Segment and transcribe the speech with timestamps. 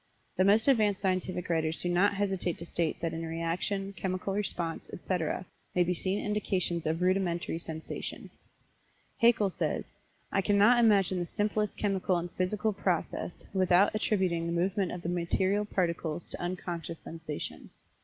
[0.35, 4.89] The most advanced scientific writers do not hesitate to state that in reaction, chemical response,
[4.91, 8.31] etc., may be seen indications of rudimentary sensation.
[9.19, 9.85] Haeckel says:
[10.31, 15.09] "I cannot imagine the simplest chemical and physical process without attributing the movement of the
[15.09, 17.69] material particles to unconscious sensation.